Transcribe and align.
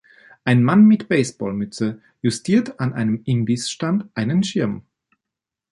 Ein 0.45 0.63
Mann 0.63 0.87
mit 0.87 1.09
Baseballmütze 1.09 2.01
justiert 2.23 2.79
an 2.79 2.91
einem 2.93 3.21
Imbissstand 3.23 4.07
einen 4.15 4.41
Schirm. 4.41 4.83